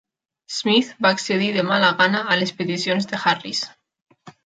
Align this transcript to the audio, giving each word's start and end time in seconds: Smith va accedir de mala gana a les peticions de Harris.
Smith 0.59 0.89
va 1.07 1.11
accedir 1.17 1.51
de 1.59 1.67
mala 1.69 1.93
gana 2.01 2.25
a 2.37 2.41
les 2.43 2.57
peticions 2.63 3.11
de 3.15 3.25
Harris. 3.27 3.65